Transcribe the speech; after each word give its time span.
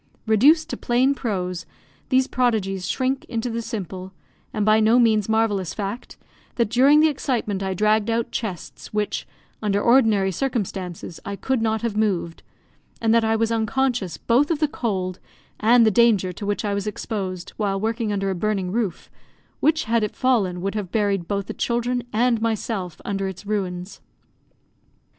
Reduced 0.25 0.67
to 0.71 0.77
plain 0.77 1.13
prose, 1.13 1.67
these 2.09 2.25
prodigies 2.25 2.87
shrink 2.89 3.23
into 3.25 3.51
the 3.51 3.61
simple, 3.61 4.13
and 4.51 4.65
by 4.65 4.79
no 4.79 4.97
means 4.97 5.29
marvellous 5.29 5.75
fact, 5.75 6.17
that 6.55 6.71
during 6.71 7.01
the 7.01 7.07
excitement 7.07 7.61
I 7.61 7.75
dragged 7.75 8.09
out 8.09 8.31
chests 8.31 8.91
which, 8.95 9.27
under 9.61 9.79
ordinary 9.79 10.31
circumstances, 10.31 11.19
I 11.23 11.35
could 11.35 11.61
not 11.61 11.83
have 11.83 11.95
moved; 11.95 12.41
and 12.99 13.13
that 13.13 13.23
I 13.23 13.35
was 13.35 13.51
unconscious, 13.51 14.17
both 14.17 14.49
of 14.49 14.57
the 14.57 14.67
cold 14.67 15.19
and 15.59 15.85
the 15.85 15.91
danger 15.91 16.33
to 16.33 16.47
which 16.47 16.65
I 16.65 16.73
was 16.73 16.87
exposed 16.87 17.51
while 17.57 17.79
working 17.79 18.11
under 18.11 18.31
a 18.31 18.33
burning 18.35 18.71
roof, 18.71 19.11
which, 19.59 19.83
had 19.83 20.03
it 20.03 20.15
fallen, 20.15 20.61
would 20.63 20.73
have 20.73 20.91
buried 20.91 21.27
both 21.27 21.45
the 21.45 21.53
children 21.53 22.01
and 22.11 22.41
myself 22.41 22.99
under 23.05 23.27
its 23.27 23.45
ruins. 23.45 24.01